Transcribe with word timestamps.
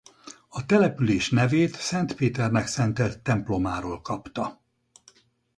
A 0.47 0.65
település 0.65 1.29
nevét 1.29 1.75
Szent 1.75 2.15
Péternek 2.15 2.67
szentelt 2.67 3.19
templomáról 3.21 4.01
kapta. 4.01 4.61